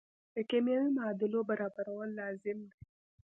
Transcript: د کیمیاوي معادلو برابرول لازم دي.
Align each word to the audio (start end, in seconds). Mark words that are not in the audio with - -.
د 0.35 0.37
کیمیاوي 0.49 0.89
معادلو 0.97 1.39
برابرول 1.49 2.09
لازم 2.19 2.57
دي. 2.69 2.77